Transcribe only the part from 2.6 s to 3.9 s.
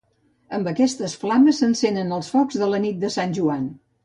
de la Nit de Sant Joan.